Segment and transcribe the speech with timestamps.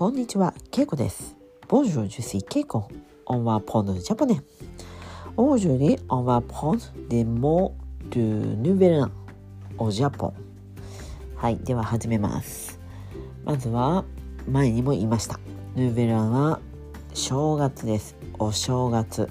[0.00, 1.36] こんにちは、ケイコです。
[1.68, 2.88] ボンジュースイケイコ。
[3.26, 4.40] オンワポンドジャポネ。
[5.36, 7.76] オージュリオンワポンドデモ
[8.08, 9.12] ドゥヌベラン
[9.76, 10.34] オジャポン。
[11.36, 12.80] はい、では始めます。
[13.44, 14.06] まずは
[14.48, 15.38] 前にも言いました。
[15.76, 16.60] ヌベランは
[17.12, 18.16] 正月です。
[18.38, 19.28] お正月。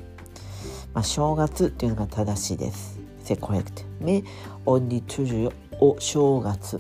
[0.94, 3.00] まあ、正月っていうのが正しいです。
[3.24, 3.82] セコレクト。
[4.00, 4.24] メ
[4.68, 6.80] オンリトゥジュお正月。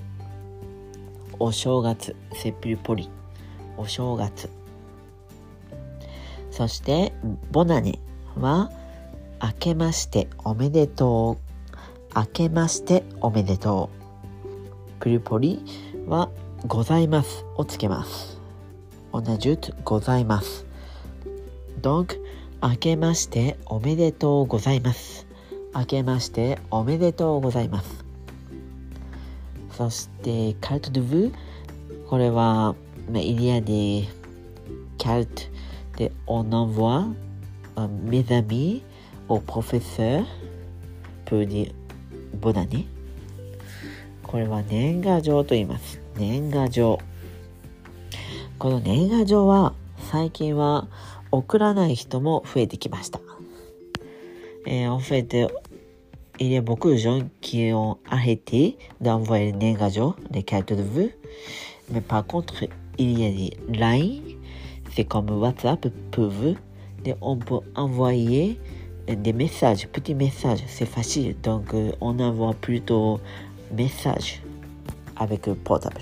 [1.39, 2.15] お正月。
[2.35, 3.09] セプリポリ
[3.79, 4.49] お正月。
[6.51, 7.13] そして、
[7.51, 7.97] ボナネ
[8.35, 8.69] は、
[9.41, 11.37] 明けましておめでと
[12.13, 12.17] う。
[12.19, 13.89] 明けましておめでと
[14.97, 14.99] う。
[14.99, 15.63] プルポリ
[16.07, 16.29] は、
[16.67, 18.41] ございますをつけます。
[19.13, 20.65] 同じくございます。
[21.81, 22.19] donc
[22.61, 25.25] 明けましておめでとうございます。
[25.73, 28.03] 明けましておめでとうございます。
[29.71, 31.33] そして、カルトドゥブ
[32.09, 32.75] これは、
[33.09, 34.07] Mais il y a des
[34.97, 35.49] cultes
[35.97, 37.07] de, on envoie
[44.23, 45.99] これは年賀状と言います。
[46.17, 46.99] 年賀状。
[48.57, 49.73] この年賀状は
[50.11, 50.87] 最近は
[51.31, 53.19] 送らない人も増えてきました。
[54.67, 55.47] えー、オフェテ、
[56.37, 59.23] イレボクジんン、キヨン、アヘティ、ダン
[59.53, 61.13] 年賀状、レキャットドゥ。
[62.99, 64.21] Il y a des lines,
[64.93, 66.55] c'est comme WhatsApp pour vous.
[67.05, 68.59] Et on peut envoyer
[69.07, 71.35] des messages, petits messages, c'est facile.
[71.41, 73.19] Donc, on envoie plutôt
[73.75, 74.41] message
[75.15, 76.01] avec le portable.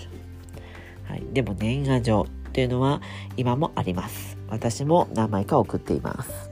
[1.08, 3.02] はい、でも年賀状っていうのは
[3.38, 4.38] 今もあります。
[4.50, 6.50] 私も何枚か送っています。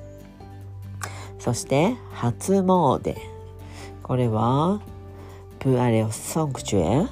[1.39, 3.15] そして初詣。
[4.01, 4.79] これは
[5.59, 7.07] pour aller au sanctuaire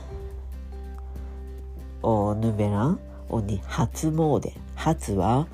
[2.03, 4.51] au nouvel an on dit 初詣。
[4.75, 5.47] 初は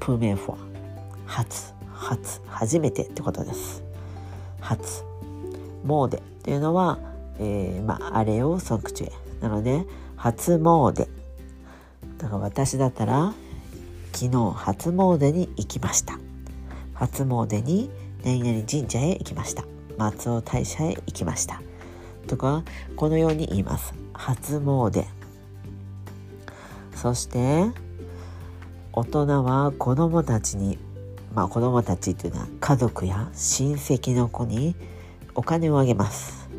[0.00, 0.56] première fois。
[1.26, 3.82] 初、初、初めてってことです。
[4.60, 5.04] 初。
[5.86, 6.98] 詣っていうのは、
[7.38, 9.12] えー、まあ、あれをサンクチュエ。
[9.40, 9.84] なので、
[10.16, 11.08] 初詣。
[12.18, 13.34] だから私だったら、
[14.12, 16.18] 昨日初詣に行きました。
[16.94, 17.90] 初詣に
[18.24, 19.64] 何々神社へ行きました。
[19.96, 21.60] 松尾大社へ行きました。
[22.26, 22.64] とか、
[22.96, 23.94] このように言います。
[24.12, 25.17] 初詣。
[27.00, 27.70] そして、
[28.92, 30.78] 大人は子供たちに、
[31.32, 34.74] まあ子供たちっていうのは家族や親戚の子に
[35.36, 36.50] お金をあげます。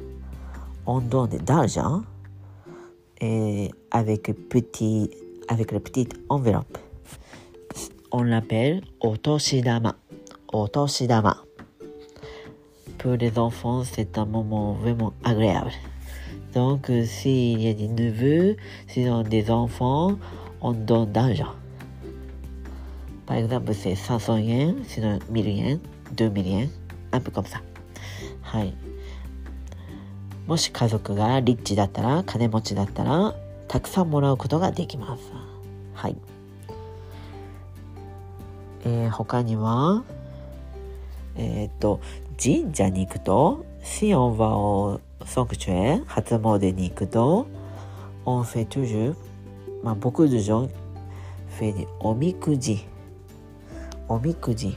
[0.86, 2.04] On donne de l'argent
[3.20, 5.12] et avec petit
[5.50, 6.78] avec la petite enveloppe.
[8.12, 9.98] On l'appelle お年玉。
[10.54, 11.44] お年玉。
[12.98, 15.72] Pour les enfants, c'est un moment vraiment agréable.
[16.54, 20.18] Donc, s'il y a des neveux, s'ils ont des enfants,
[20.62, 21.54] on donne d'argent.
[23.26, 25.80] Par exemple, c'est 500 yens, sinon 1000 yens,
[26.18, 26.70] 2000 yens,
[27.12, 27.62] un peu comme ça.
[28.42, 28.74] はい。
[30.48, 33.36] もし家族がリッチだったら、金持ちだったら、
[33.68, 35.32] たくさんもらうことができます。
[35.94, 36.16] はい。
[38.86, 40.04] えー、他には、
[41.36, 42.00] えー、っと、
[42.42, 47.47] 神社に行くと、si on va au sanctuaire, 初詣に行くと、
[48.25, 49.15] on fait toujours,
[49.83, 50.69] まあ、beaucoup de gens
[51.59, 52.87] fait des おみくじ。
[54.09, 54.77] おみくじ。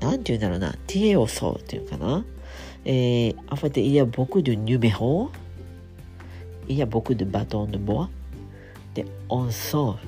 [0.00, 0.74] なんて言うんだろうな。
[0.86, 2.24] 手をそうっていうかな。
[2.84, 5.30] えー、en fait, il y a beaucoup de numéros.
[6.68, 8.08] Il y a beaucoup de bâtons de bois.
[8.96, 9.98] Et on sort.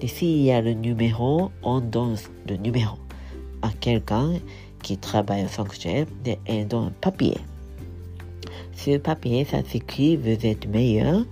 [0.00, 2.16] Et s'il y a le numéro, on donne
[2.46, 2.96] le numéro
[3.62, 4.34] à quelqu'un
[4.82, 7.38] qui travaille au sanctuaire et elle donne un papier.
[8.75, 11.25] Sur le papier, ça s'écrit vous êtes meilleur,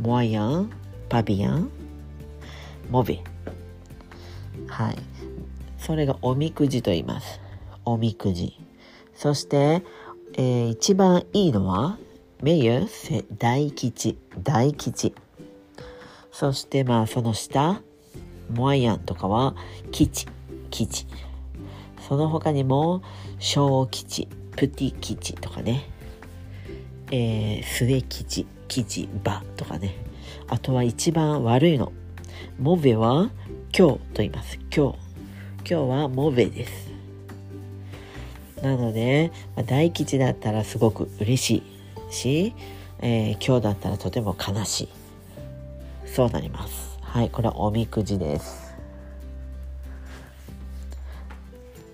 [0.00, 0.68] moyen,
[1.08, 1.68] pas bien,
[2.90, 3.20] mauvais.
[4.68, 4.96] はい。
[5.78, 7.40] それがおみくじと言います。
[7.84, 8.58] おみくじ。
[9.14, 9.82] そして、
[10.34, 11.98] えー一番いいのは、
[12.42, 15.14] メイヤー、大吉、大吉。
[16.30, 17.82] そして、まあ、その下、
[18.54, 19.56] モアイアンとかは、
[19.90, 20.26] 吉、
[20.70, 21.06] 吉。
[22.06, 23.02] その他にも、
[23.40, 25.90] 小吉、プティ吉とかね。
[27.10, 29.94] えー、末吉、吉、バとかね。
[30.48, 31.92] あとは一番悪いの。
[32.58, 33.30] モベは、
[33.76, 34.58] 今日と言います。
[34.74, 34.98] 今日。
[35.58, 36.90] 今日はモベです。
[38.62, 41.62] なので、まあ大吉だったらすごく嬉し
[42.10, 42.54] いし、
[43.00, 44.88] えー今日だったらとても悲しい。
[46.06, 46.98] そうなります。
[47.00, 48.74] はい、これはおみくじです。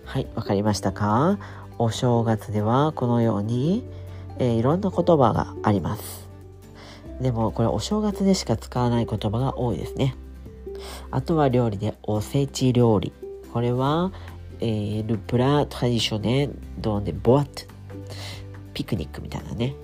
[0.05, 1.39] はい、わかりましたか？
[1.79, 3.85] お正月ではこのように、
[4.39, 6.29] えー、いろんな言葉があります。
[7.21, 10.17] でもこれお正月でしか使わない言葉が多いですね。
[11.11, 13.13] あとは料理でおせち料理。
[13.53, 14.13] これは、
[14.61, 17.73] えー、ルプラトラディショネドンでボアット
[18.73, 19.75] ピクニックみたいなね。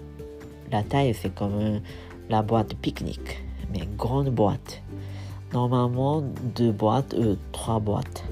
[0.70, 1.82] ラタイセコム
[2.29, 3.32] ラボアットピクニック
[3.73, 4.76] メゴンボアット
[5.52, 8.23] ノーマンモンドゥボアットウトラボアット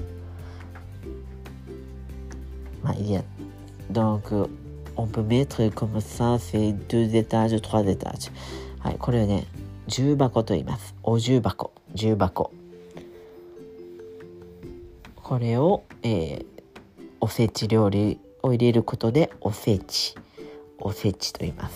[2.81, 3.21] まあいいや
[4.99, 8.31] on peut mettre comme ça, c'est deux étages, trois étages.
[8.79, 9.45] はい、これをね、
[9.87, 10.95] 重箱と言います。
[11.03, 12.51] お重箱、重箱。
[15.15, 16.45] これを、えー、
[17.21, 20.15] おせち料理を入れることでおせち、
[20.79, 21.75] おせちと言います。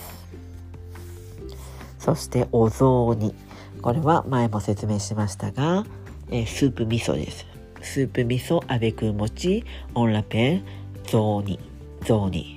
[2.00, 3.34] そしてお雑煮。
[3.82, 5.86] これは前も説明しましたが、
[6.30, 7.46] えー、スープ味噌です。
[7.82, 10.62] スープ味噌 avec 餅 on l'appelle
[11.06, 11.60] 雑煮。
[12.06, 12.53] 雑煮。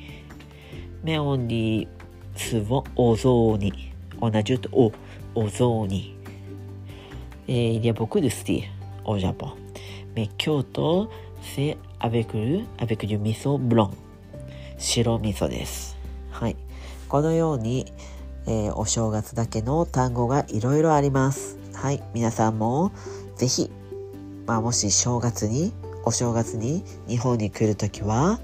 [1.07, 1.89] メオンリー
[2.35, 3.73] スボお雑煮
[4.21, 4.93] 同じとお,
[5.37, 6.19] お雑煮
[7.47, 8.69] えー、いや僕ですって、
[9.05, 9.57] おジャポン。
[10.17, 11.09] め、京都、
[11.41, 13.97] せ、あべくる、あべくる味噌、ブロン。
[14.79, 15.97] 白味噌です。
[16.33, 16.57] はい。
[17.09, 17.87] このように、
[18.49, 21.57] え、お正月だけの単語がいろいろあります。
[21.73, 22.03] はい。
[22.15, 22.91] 皆さんも、
[23.37, 23.71] ぜひ、
[24.45, 25.73] まあ、もし正月に、
[26.05, 28.41] お正月に日本に来るときは、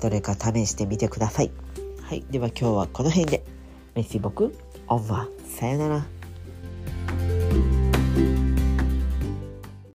[0.00, 1.52] どれか試してみてください。
[2.10, 2.24] はい。
[2.28, 3.44] では今日はこの辺で。
[3.94, 4.52] メシ僕、
[4.88, 5.56] オーバー。
[5.56, 6.19] さよなら。